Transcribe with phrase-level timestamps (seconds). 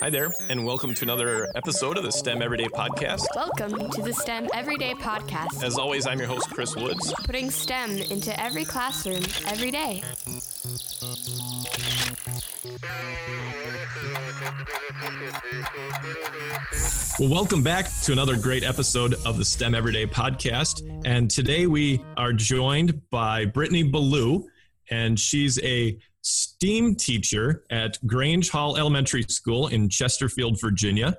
[0.00, 3.24] Hi there, and welcome to another episode of the STEM Everyday Podcast.
[3.34, 7.12] Welcome to the STEM Everyday Podcast, As always, I'm your host, Chris Woods.
[7.24, 10.02] putting STEM into every classroom every day.
[17.18, 20.88] Well, welcome back to another great episode of the STEM Everyday Podcast.
[21.04, 24.48] And today we are joined by Brittany Ballou,
[24.90, 25.98] and she's a
[26.58, 31.16] STEAM teacher at Grange Hall Elementary School in Chesterfield, Virginia.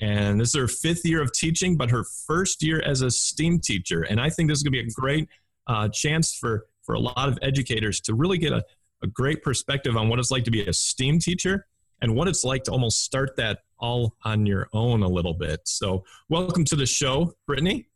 [0.00, 3.60] And this is her fifth year of teaching, but her first year as a STEAM
[3.60, 4.02] teacher.
[4.02, 5.28] And I think this is going to be a great
[5.68, 8.64] uh, chance for, for a lot of educators to really get a,
[9.04, 11.64] a great perspective on what it's like to be a STEAM teacher
[12.00, 15.60] and what it's like to almost start that all on your own a little bit.
[15.62, 17.86] So, welcome to the show, Brittany.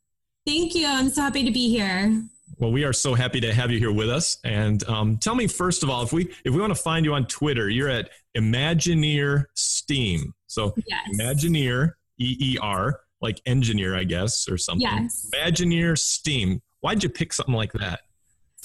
[0.47, 0.87] Thank you.
[0.87, 2.23] I'm so happy to be here.
[2.59, 4.39] Well, we are so happy to have you here with us.
[4.45, 7.15] And um, tell me first of all, if we if we want to find you
[7.15, 10.33] on Twitter, you're at Imagineer Steam.
[10.47, 11.01] So Yes.
[11.15, 14.87] Imagineer E E R, like engineer, I guess, or something.
[14.87, 15.29] Yes.
[15.35, 16.63] Imagineer Steam.
[16.81, 18.01] Why'd you pick something like that?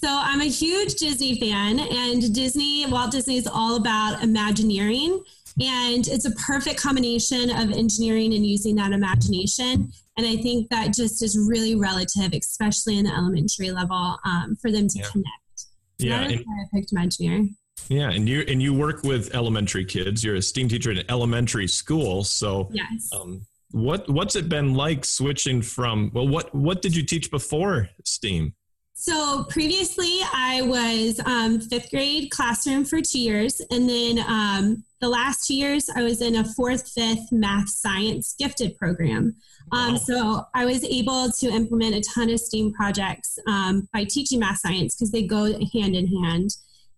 [0.02, 5.24] So I'm a huge Disney fan, and Disney, Walt Disney is all about Imagineering.
[5.60, 9.92] And it's a perfect combination of engineering and using that imagination.
[10.22, 14.72] And I think that just is really relative, especially in the elementary level, um, for
[14.72, 15.06] them to Yeah.
[15.10, 15.58] connect.
[15.58, 15.66] So
[15.98, 17.50] Yeah, and- why I picked Imagineer.
[17.90, 20.24] Yeah, and you and you work with elementary kids.
[20.24, 22.24] You're a STEAM teacher at an elementary school.
[22.24, 23.10] So, Yes.
[23.12, 26.12] um, what what's it been like switching from?
[26.14, 28.54] Well, what what did you teach before STEAM?
[29.02, 35.10] So previously, I was um, fifth grade classroom for two years, and then um, the
[35.10, 39.36] last two years, I was in a fourth, fifth math science gifted program.
[39.72, 39.98] Um, Wow.
[39.98, 44.60] So I was able to implement a ton of STEAM projects um, by teaching math
[44.60, 46.52] science because they go hand in hand.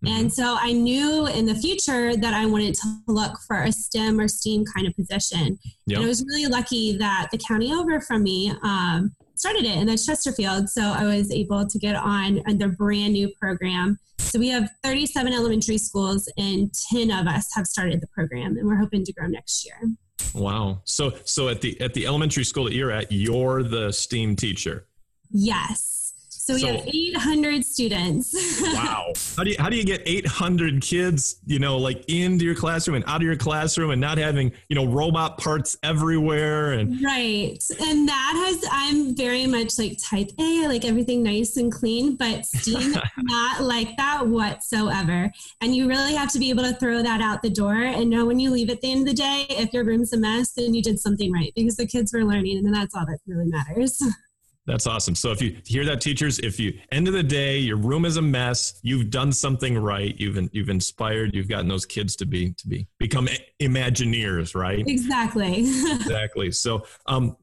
[0.06, 4.20] And so I knew in the future that I wanted to look for a STEM
[4.20, 5.58] or STEAM kind of position.
[5.86, 5.96] Yep.
[5.96, 9.90] And I was really lucky that the county over from me um, started it, and
[9.90, 10.70] that's Chesterfield.
[10.70, 14.00] So I was able to get on on their brand new program.
[14.20, 18.66] So we have 37 elementary schools, and 10 of us have started the program, and
[18.66, 19.76] we're hoping to grow next year.
[20.34, 20.82] Wow.
[20.86, 24.88] So so at the at the elementary school that you're at, you're the STEAM teacher.
[25.30, 26.03] Yes.
[26.46, 28.34] So we So- have 800 students.
[28.74, 29.14] Wow.
[29.38, 32.96] how do you how do you get 800 kids, you know, like into your classroom
[32.96, 37.64] and out of your classroom and not having, you know, robot parts everywhere and Right.
[37.82, 42.16] And that has, I'm very much like type A, I like everything nice and clean,
[42.18, 45.32] but Steam not like that whatsoever.
[45.62, 48.26] And you really have to be able to throw that out the door and know
[48.26, 50.74] when you leave at the end of the day, if your room's a mess, then
[50.74, 54.02] you did something right because the kids were learning and that's all that really matters.
[54.66, 55.16] That's awesome.
[55.16, 58.16] So if you hear that, teachers, if you end of the day your room is
[58.16, 60.18] a mess, you've done something right.
[60.18, 61.36] You've you've inspired.
[61.36, 63.28] You've gotten those kids to be to be become
[63.62, 64.84] Imagineers, right?
[64.88, 65.60] exactly.
[65.92, 66.52] exactly.
[66.52, 67.36] So um,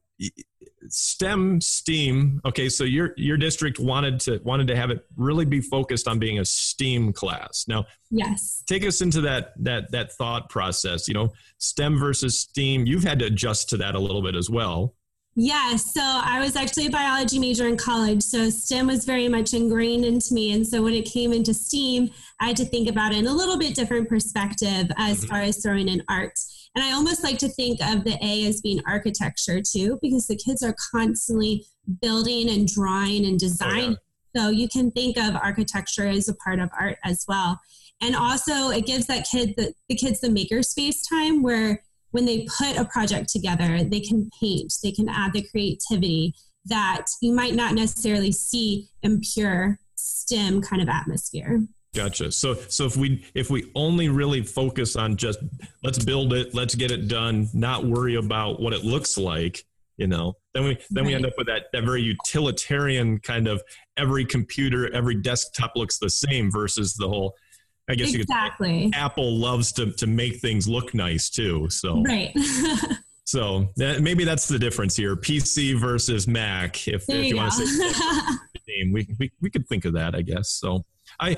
[0.87, 2.41] STEM, STEAM.
[2.45, 6.19] Okay, so your your district wanted to wanted to have it really be focused on
[6.19, 7.65] being a STEAM class.
[7.67, 8.63] Now, yes.
[8.67, 11.07] take us into that that that thought process.
[11.07, 12.85] You know, STEM versus STEAM.
[12.85, 14.95] You've had to adjust to that a little bit as well.
[15.35, 18.21] Yeah, so I was actually a biology major in college.
[18.21, 20.51] So STEM was very much ingrained into me.
[20.51, 22.09] And so when it came into STEAM,
[22.41, 25.27] I had to think about it in a little bit different perspective as Mhm.
[25.29, 26.33] far as throwing in art.
[26.75, 30.35] And I almost like to think of the A as being architecture too, because the
[30.35, 31.65] kids are constantly
[32.01, 33.97] building and drawing and designing.
[34.35, 37.59] So you can think of architecture as a part of art as well.
[38.01, 42.25] And also it gives that kid the, the kids the maker space time where when
[42.25, 46.33] they put a project together, they can paint, they can add the creativity
[46.65, 51.61] that you might not necessarily see in pure STEM kind of atmosphere.
[51.93, 52.31] Gotcha.
[52.31, 55.39] So so if we if we only really focus on just
[55.83, 59.65] let's build it, let's get it done, not worry about what it looks like,
[59.97, 63.61] you know, then we then we end up with that that very utilitarian kind of
[63.97, 67.35] every computer, every desktop looks the same versus the whole
[67.89, 68.91] I guess you could Exactly.
[68.93, 71.69] Apple loves to to make things look nice too.
[71.69, 72.33] So Right.
[73.25, 75.15] so that, maybe that's the difference here.
[75.15, 77.91] PC versus Mac if, if you you want to say
[78.71, 78.91] name.
[78.91, 80.49] We, we we could think of that, I guess.
[80.49, 80.85] So
[81.19, 81.37] I,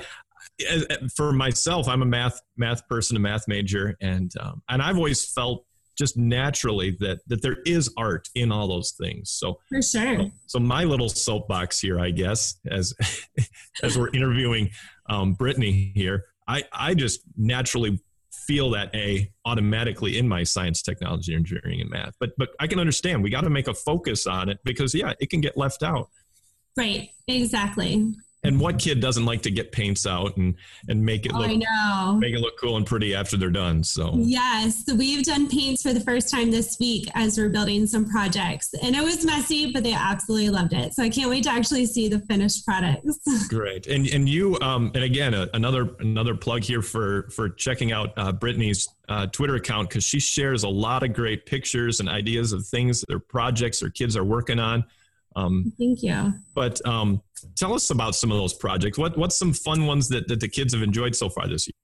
[1.14, 5.24] for myself, I'm a math math person, a math major, and um, and I've always
[5.24, 5.64] felt
[5.96, 9.30] just naturally that that there is art in all those things.
[9.30, 10.30] So For sure.
[10.46, 12.94] so my little soapbox here, I guess, as
[13.82, 14.70] as we're interviewing
[15.08, 18.00] um, Brittany here, I I just naturally
[18.46, 22.80] feel that a automatically in my science technology engineering and math but but i can
[22.80, 25.84] understand we got to make a focus on it because yeah it can get left
[25.84, 26.10] out
[26.76, 27.10] Right.
[27.28, 28.12] Exactly.
[28.44, 30.54] And what kid doesn't like to get paints out and
[30.88, 32.16] and make it look I know.
[32.18, 33.82] make it look cool and pretty after they're done.
[33.82, 37.86] So Yes, so we've done paints for the first time this week as we're building
[37.86, 38.74] some projects.
[38.82, 40.94] And it was messy, but they absolutely loved it.
[40.94, 43.18] So I can't wait to actually see the finished products.
[43.48, 43.86] great.
[43.86, 48.12] And and you um and again uh, another another plug here for for checking out
[48.16, 52.52] uh, Brittany's uh, Twitter account because she shares a lot of great pictures and ideas
[52.52, 54.84] of things, their projects, their kids are working on.
[55.36, 56.32] Um, Thank you.
[56.54, 57.20] but um,
[57.56, 58.98] tell us about some of those projects.
[58.98, 61.74] What what's some fun ones that, that the kids have enjoyed so far this year?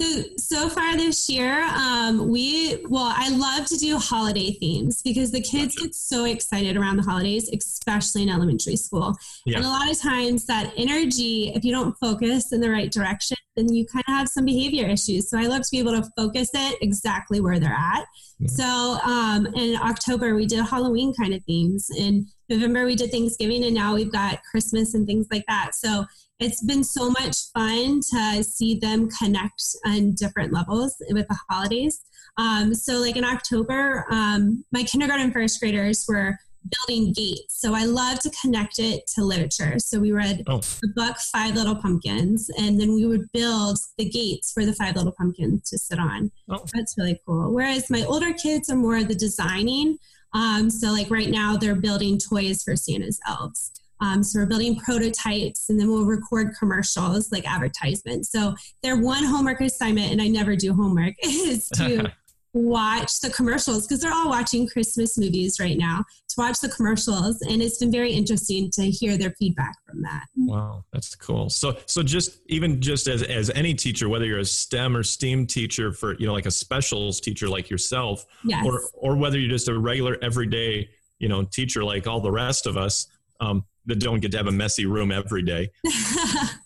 [0.00, 5.32] So, so far this year, um, we, well, I love to do holiday themes because
[5.32, 9.16] the kids get so excited around the holidays, especially in elementary school.
[9.46, 9.56] Yeah.
[9.56, 13.38] And a lot of times that energy, if you don't focus in the right direction,
[13.56, 15.30] then you kind of have some behavior issues.
[15.30, 18.04] So I love to be able to focus it exactly where they're at.
[18.38, 18.48] Yeah.
[18.48, 21.88] So um, in October, we did Halloween kind of themes.
[21.96, 25.74] In November, we did Thanksgiving, and now we've got Christmas and things like that.
[25.74, 26.04] So
[26.38, 32.02] it's been so much fun to see them connect on different levels with the holidays.
[32.36, 36.38] Um, so, like in October, um, my kindergarten first graders were
[36.86, 37.58] building gates.
[37.58, 39.78] So, I love to connect it to literature.
[39.78, 40.60] So, we read Oh.
[40.82, 44.96] the book Five Little Pumpkins, and then we would build the gates for the Five
[44.96, 46.30] Little Pumpkins to sit on.
[46.50, 46.62] Oh.
[46.74, 47.54] That's really cool.
[47.54, 49.98] Whereas my older kids are more of the designing.
[50.36, 53.72] Um, so, like right now, they're building toys for Santa's elves.
[54.00, 58.30] Um, so we're building prototypes and then we'll record commercials like advertisements.
[58.30, 62.12] So their one homework assignment, and I never do homework, is to
[62.56, 65.98] watch the commercials because they're all watching Christmas movies right now
[66.28, 67.40] to watch the commercials.
[67.42, 70.24] And it's been very interesting to hear their feedback from that.
[70.36, 71.50] Wow, that's cool.
[71.50, 75.46] So so just even just as as any teacher, whether you're a STEM or STEAM
[75.46, 78.64] teacher for you know like a specials teacher like yourself, Yes.
[78.64, 80.88] or or whether you're just a regular everyday
[81.18, 83.06] you know teacher like all the rest of us
[83.40, 85.70] um, that don't get to have a messy room every day.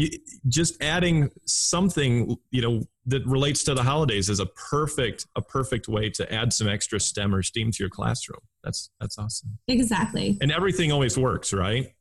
[0.00, 0.10] You,
[0.48, 5.88] just adding something you know that relates to the holidays is a perfect a perfect
[5.88, 8.40] way to add some extra STEM or STEAM to your classroom.
[8.64, 9.58] That's that's awesome.
[9.68, 10.38] exactly.
[10.40, 11.94] And everything always works, right?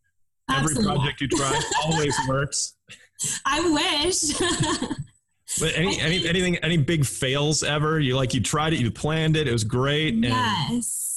[0.49, 0.83] Absolutely.
[0.83, 2.75] Every project you try always works.
[3.45, 3.59] I
[4.05, 4.89] wish.
[5.59, 7.99] But any, any anything any big fails ever?
[7.99, 10.13] You like you tried it, you planned it, it was great.
[10.13, 11.08] And Yes.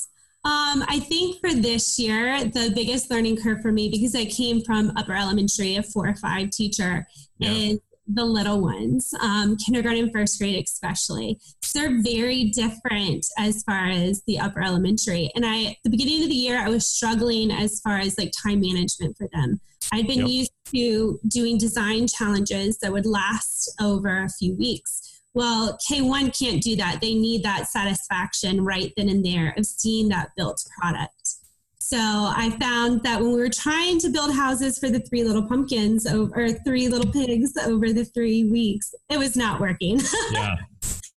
[0.45, 4.61] Um, I think for this year, the biggest learning curve for me, because I came
[4.63, 7.07] from upper elementary, a four or five teacher,
[7.39, 7.53] Yeah.
[7.53, 7.79] is
[8.09, 11.39] the little ones, um, kindergarten, first grade, especially.
[11.63, 15.31] So they're very different as far as the upper elementary.
[15.37, 18.33] And I, at the beginning of the year, I was struggling as far as like
[18.33, 19.61] time management for them.
[19.93, 20.29] I'd been Yep.
[20.29, 25.12] used to doing design challenges that would last over a few weeks.
[25.35, 27.01] Well, K1 can't do that.
[27.01, 31.37] They need that satisfaction right then and there of seeing that built product.
[31.79, 35.47] So I found that when we were trying to build houses for the three little
[35.47, 40.01] pumpkins over, or three little pigs over the three weeks, it was not working.
[40.33, 40.57] yeah.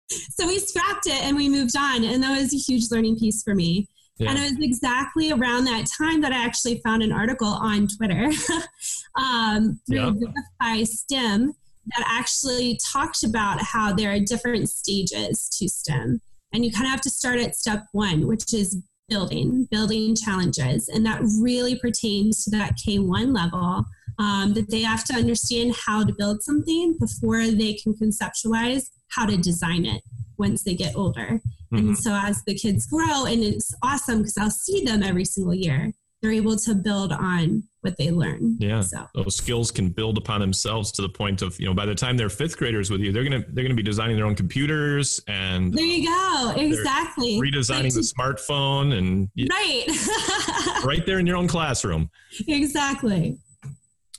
[0.08, 2.04] so we scrapped it and we moved on.
[2.04, 3.88] And that was a huge learning piece for me.
[4.18, 4.30] Yeah.
[4.30, 8.32] And it was exactly around that time that I actually found an article on Twitter
[9.16, 10.20] um, through
[10.62, 10.84] Yeah.
[10.86, 11.54] STEM
[11.88, 16.22] that actually talked about how there are different stages to STEM.
[16.54, 18.78] And you kind of have to start at step one, which is
[19.10, 20.88] building, building challenges.
[20.88, 23.86] And that really pertains to that K1 level,
[24.20, 29.26] um, that they have to understand how to build something before they can conceptualize how
[29.26, 30.04] to design it
[30.38, 31.42] once they get older.
[31.72, 31.78] Mhm.
[31.80, 35.54] And so as the kids grow, and it's awesome because I'll see them every single
[35.54, 35.94] year,
[36.24, 38.56] they're able to build on what they learn.
[38.58, 38.80] Yeah.
[38.80, 41.94] So Those skills can build upon themselves to the point of, you know, by the
[41.94, 45.20] time they're fifth graders with you, they're gonna they're gonna be designing their own computers
[45.28, 46.54] and there you go.
[46.56, 47.38] Exactly.
[47.42, 50.84] redesigning the smartphone and Right.
[50.86, 52.10] right there in your own classroom.
[52.48, 53.38] exactly.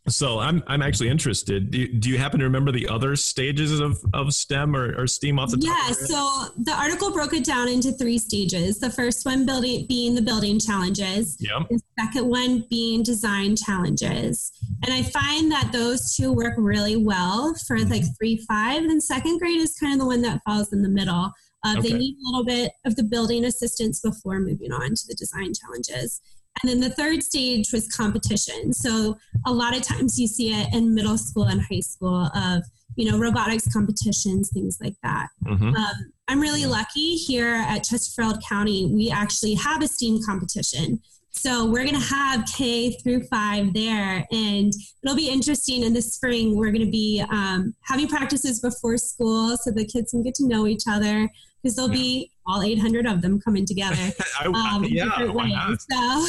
[0.06, 1.70] So I'm I'm actually interested.
[1.70, 5.06] Do you, do you happen to remember the other stages of, of STEM or, or
[5.06, 5.64] STEAM off the top?
[5.64, 6.08] Yeah, of your head?
[6.08, 8.78] so the article broke it down into three stages.
[8.78, 11.38] The first one building being the building challenges.
[11.40, 11.68] Yep.
[11.70, 14.52] The second one being design challenges.
[14.84, 17.90] And I find that those two work really well for Mm-hmm.
[17.90, 18.82] like three, five.
[18.82, 21.32] And second grade is kind of the one that falls in the middle.
[21.64, 21.88] Uh, Okay.
[21.92, 25.52] They need a little bit of the building assistance before moving on to the design
[25.54, 26.20] challenges.
[26.62, 28.72] And then the third stage was competition.
[28.72, 32.62] So a lot of times you see it in middle school and high school of,
[32.96, 35.28] you know, robotics competitions, things like that.
[35.44, 35.74] Mhm.
[35.76, 38.86] Um, I'm really lucky here at Chesterfield County.
[38.86, 41.00] We actually have a STEAM competition.
[41.32, 45.82] So we're going to have K through five there, and it'll be interesting.
[45.82, 50.12] In the spring, we're going to be um, having practices before school so the kids
[50.12, 51.28] can get to know each other
[51.64, 53.96] because there'll be all 800 of them coming together.
[54.40, 55.70] I, Um, yeah, different why not?
[55.70, 55.86] ways.
[55.90, 56.26] So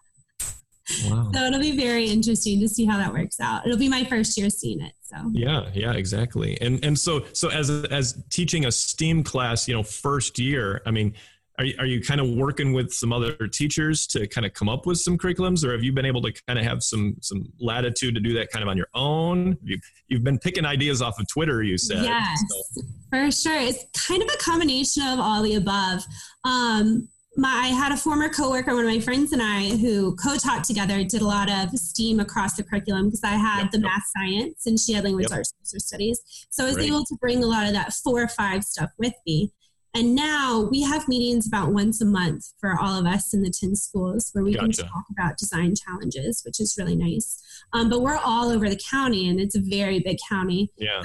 [1.10, 1.32] Wow.
[1.34, 3.66] So it'll be very interesting to see how that works out.
[3.66, 4.92] It'll be my first year seeing it.
[5.02, 6.58] So yeah, yeah, exactly.
[6.62, 10.92] And and so so as as teaching a STEAM class, you know, first year, I
[10.92, 11.14] mean,
[11.60, 14.70] are you, are you kind of working with some other teachers to kind of come
[14.70, 17.52] up with some curriculums or have you been able to kind of have some some
[17.60, 21.20] latitude to do that kind of on your own you've, you've been picking ideas off
[21.20, 22.82] of twitter you said yes so.
[23.10, 26.04] for sure it's kind of a combination of all the above
[26.46, 30.64] um, my, I had a former coworker, one of my friends and I, who co-taught
[30.64, 33.86] together, did a lot of STEAM across the curriculum because I had yep, the yep.
[33.86, 35.38] math science and she had language yep.
[35.38, 36.22] arts or studies.
[36.52, 39.14] So I was able to bring a lot of that four or five stuff with
[39.26, 39.52] me.
[39.96, 43.52] And now we have meetings about once a month for all of us in the
[43.52, 44.82] 10 schools where we gotcha.
[44.82, 47.40] can talk about design challenges, which is really nice.
[47.74, 50.72] Um, but we're all over the county and it's a very big county.
[50.78, 51.04] Yeah.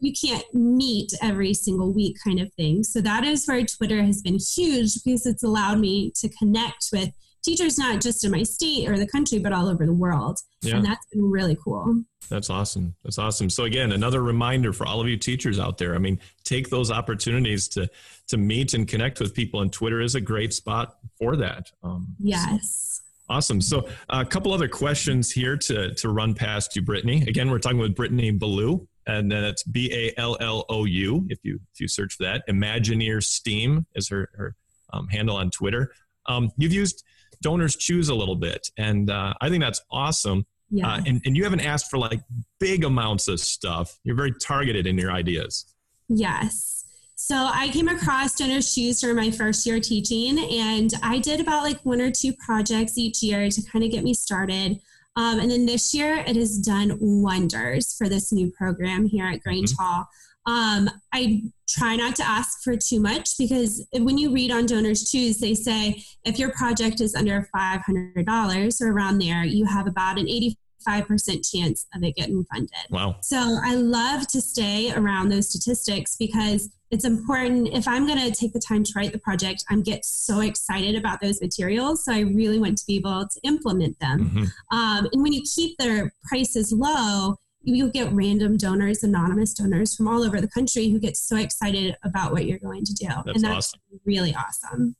[0.00, 2.82] You can't meet every single week kind of thing.
[2.82, 7.10] So that is where Twitter has been huge because it's allowed me to connect with
[7.42, 10.38] teachers not just in my state or the country, but all over the world.
[10.62, 10.76] Yeah.
[10.76, 12.02] And that's been really cool.
[12.28, 12.94] That's awesome.
[13.02, 13.50] That's awesome.
[13.50, 15.94] So again, another reminder for all of you teachers out there.
[15.94, 17.88] I mean, take those opportunities to
[18.28, 21.72] to meet and connect with people, and Twitter is a great spot for that.
[21.82, 23.00] Um, yes.
[23.02, 23.60] So, awesome.
[23.60, 27.22] So a couple other questions here to to run past you, Brittany.
[27.26, 31.26] Again, we're talking with Brittany Ballou, and then it's B A L L O U.
[31.28, 34.54] If you if you search for that, Imagineer Steam is her her
[34.92, 35.92] um, handle on Twitter.
[36.26, 37.02] Um, you've used
[37.42, 38.68] donors choose a little bit.
[38.76, 40.46] And uh, I think that's awesome.
[40.70, 40.88] Yeah.
[40.88, 42.20] Uh, and, and you haven't asked for like
[42.58, 43.98] big amounts of stuff.
[44.04, 45.74] You're very targeted in your ideas.
[46.08, 46.84] Yes.
[47.16, 51.64] So I came across Donors Choose during my first year teaching, and I did about
[51.64, 54.80] like one or two projects each year to kind of get me started.
[55.16, 59.42] Um, and then this year, it has done wonders for this new program here at
[59.42, 59.82] Grange mm-hmm.
[59.82, 60.08] Hall.
[60.50, 65.08] Um, I try not to ask for too much because when you read on Donors
[65.08, 70.18] Choose, they say if your project is under $500 or around there, you have about
[70.18, 72.70] an 85% chance of it getting funded.
[72.90, 73.16] Wow.
[73.22, 78.32] So I love to stay around those statistics because it's important if i'm going to
[78.32, 82.12] take the time to write the project i'm get so excited about those materials so
[82.12, 84.76] i really want to be able to implement them mm-hmm.
[84.76, 90.08] um, and when you keep their prices low you'll get random donors, anonymous donors from
[90.08, 93.08] all over the country who get so excited about what you're going to do.
[93.08, 93.80] That's and that's awesome.
[94.04, 94.96] really awesome.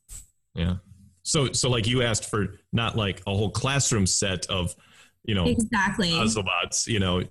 [0.53, 0.75] Yeah.
[1.23, 4.75] So, so like you asked for not like a whole classroom set of,
[5.23, 7.23] you know, exactly Ozobots, you know,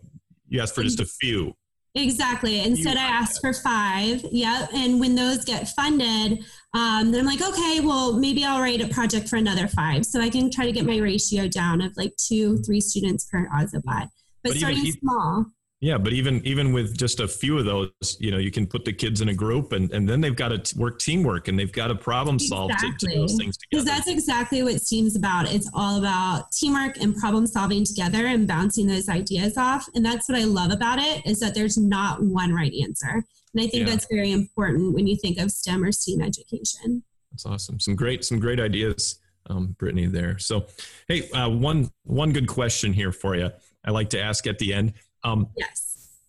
[0.48, 1.54] you asked for just a few.
[1.96, 2.60] Exactly.
[2.60, 4.24] Instead, I asked for five.
[4.30, 4.66] Yeah.
[4.72, 8.86] And when those get funded, um, then I'm like, okay, well, maybe I'll write a
[8.86, 10.06] project for another five.
[10.06, 13.48] So I can try to get my ratio down of like two, three students per
[13.48, 14.08] Ozobot
[14.42, 15.46] but, but starting even, small.
[15.82, 18.84] Yeah, but even even with just a few of those, you know, you can put
[18.84, 21.72] the kids in a group, and and then they've got to work teamwork, and they've
[21.72, 23.08] got to problem solve exactly.
[23.08, 23.84] to, to those things together.
[23.84, 25.50] Because that's exactly what STEAM's about.
[25.50, 29.88] It's all about teamwork and problem solving together and bouncing those ideas off.
[29.94, 33.24] And that's what I love about it is that there's not one right answer.
[33.54, 33.94] And I think yeah.
[33.94, 37.04] that's very important when you think of STEM or STEAM education.
[37.32, 37.80] That's awesome.
[37.80, 39.18] Some great some great ideas,
[39.50, 40.06] um, Brittany.
[40.06, 40.38] There.
[40.38, 40.66] So,
[41.08, 43.50] hey, uh, one one good question here for you.
[43.84, 44.94] I like to ask at the end.
[45.24, 45.86] Um, yes.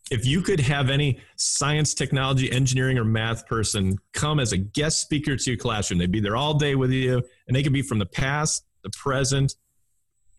[0.09, 4.99] If you could have any science, technology, engineering, or math person come as a guest
[4.99, 7.81] speaker to your classroom, they'd be there all day with you, and they could be
[7.81, 9.55] from the past, the present.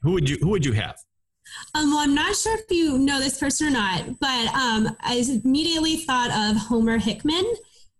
[0.02, 0.96] Who would you Who would you have?
[1.74, 5.22] Um, well, I'm not sure if you know this person or not, but um, I
[5.44, 7.44] immediately thought of Homer Hickam.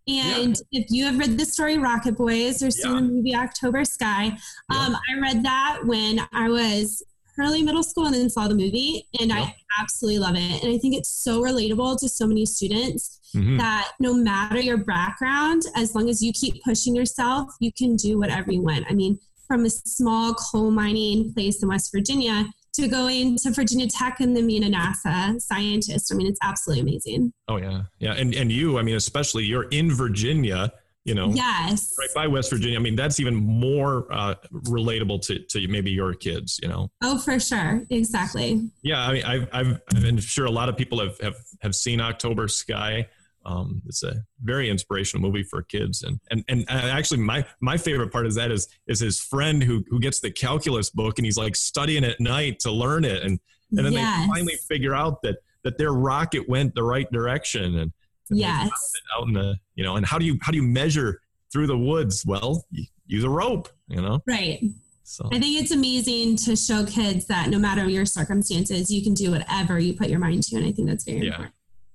[0.09, 0.81] And yeah.
[0.81, 3.01] if you have read the story Rocket Boys or seen yeah.
[3.01, 4.27] the movie October Sky,
[4.71, 5.17] um, yeah.
[5.17, 7.03] I read that when I was
[7.39, 9.33] early middle school and then saw the movie and.
[9.33, 10.63] I absolutely love it.
[10.63, 13.57] And I think it's so relatable to so many students mm-hmm.
[13.57, 18.19] that no matter your background, as long as you keep pushing yourself, you can do
[18.19, 18.85] whatever you want.
[18.89, 23.87] I mean, from a small coal mining place in West Virginia to going to Virginia
[23.87, 26.13] Tech and then being a NASA scientist.
[26.13, 27.33] I mean, it's absolutely amazing.
[27.49, 27.83] Oh yeah.
[27.99, 28.15] Yeah.
[28.15, 30.73] And and you, I mean, especially you're in Virginia
[31.05, 34.35] you know yes right by west virginia i mean that's even more uh,
[34.67, 39.25] relatable to, to maybe your kids you know oh for sure exactly yeah i mean
[39.25, 43.09] i've, I've i'm sure a lot of people have have, have seen october sky
[43.45, 46.03] um, it's a very inspirational movie for kids.
[46.03, 49.85] And, and and actually my my favorite part of that is is his friend who
[49.89, 53.23] who gets the calculus book and he's like studying at night to learn it.
[53.23, 53.39] And
[53.73, 54.21] and then yes.
[54.21, 57.79] they finally figure out that that their rocket went the right direction.
[57.79, 57.93] And
[58.31, 58.71] yes.
[59.17, 61.21] out in the you know and how do you how do you measure
[61.53, 62.25] through the woods?
[62.25, 64.23] Well you use a rope you know?
[64.27, 64.61] Right.
[65.05, 69.13] So i think it's amazing to show kids that no matter your circumstances you can
[69.13, 70.57] do whatever you put your mind to.
[70.57, 71.33] And i think that's very yeah.
[71.33, 71.55] important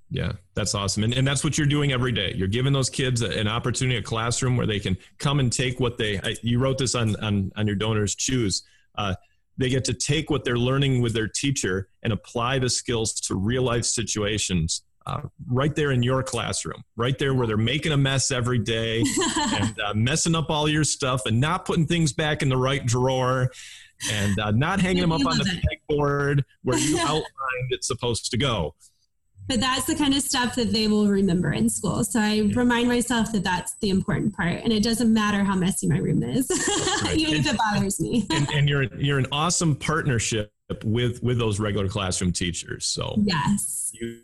[0.10, 1.04] yeah, that's awesome.
[1.04, 2.34] And, and that's what you're doing every day.
[2.36, 5.98] You're giving those kids an opportunity, a classroom where they can come and take what
[5.98, 8.64] they, you wrote this on, on, on your donors choose.
[8.98, 9.16] Uh,
[9.58, 13.36] they get to take what they're learning with their teacher and apply the skills to
[13.36, 17.98] real life situations uh, right there in your classroom, right there where they're making a
[17.98, 19.04] mess every day
[19.38, 22.86] and uh, messing up all your stuff and not putting things back in the right
[22.86, 23.50] drawer
[24.12, 27.24] and uh, not hanging them up on the pegboard where you outlined
[27.70, 28.76] it's supposed to go.
[29.48, 32.04] But that's the kind of stuff that they will remember in school.
[32.04, 32.54] So I yeah.
[32.56, 36.24] remind myself that that's the important part, and it doesn't matter how messy my room
[36.24, 36.50] is,
[37.04, 37.14] right.
[37.18, 38.28] even and, if it bothers me.
[38.32, 40.52] and, and you're you're an awesome partnership
[40.84, 42.86] with with those regular classroom teachers.
[42.86, 44.20] So yes, you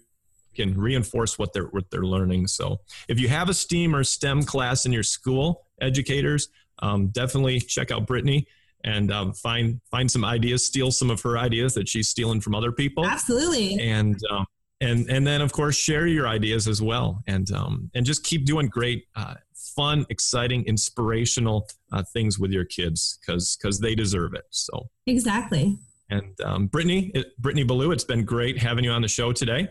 [0.55, 2.47] can reinforce what they're what they're learning.
[2.47, 6.49] So if you have a STEAM or STEM class in your school, educators,
[6.79, 8.47] um, definitely check out Brittany
[8.83, 12.55] and um, find find some ideas, steal some of her ideas that she's stealing from
[12.55, 13.05] other people.
[13.05, 13.79] Absolutely.
[13.79, 14.45] And um,
[14.83, 18.45] and and then of course share your ideas as well, and um, and just keep
[18.45, 24.33] doing great, uh, fun, exciting, inspirational uh, things with your kids because because they deserve
[24.33, 24.45] it.
[24.49, 25.77] So exactly.
[26.09, 29.67] And um, Brittany, it, Brittany Ballou, it's been great having you on the show today.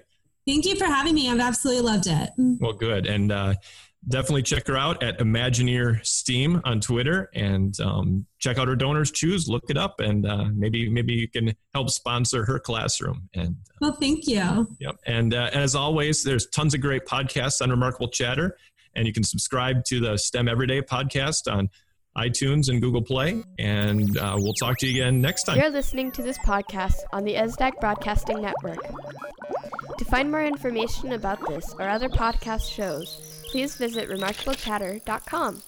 [0.47, 1.31] Thank you for having me.
[1.31, 2.31] I've absolutely loved it.
[2.37, 3.07] Well, good.
[3.07, 3.55] And uh,
[4.09, 9.11] definitely check her out at Imagineer Steam on Twitter and um, check out her donors
[9.11, 9.49] choose.
[9.49, 13.29] Look it up, and uh, maybe maybe you can help sponsor her classroom.
[13.35, 14.69] And uh, well, thank you.
[14.81, 14.97] Yep.
[15.07, 18.57] And uh, as always, there's tons of great podcasts on Remarkable Chatter,
[18.95, 21.71] and you can subscribe to the STEM Everyday podcast on
[22.17, 23.43] iTunes and Google Play.
[23.59, 25.59] And uh, we'll talk to you again next time.
[25.59, 28.83] You're listening to this podcast on the ESDAC Broadcasting Network.
[29.99, 35.63] To find more information about this or other podcast shows, please visit remarkablechatter.com.